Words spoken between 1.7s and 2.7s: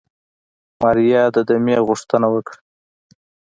غوښتنه وکړه.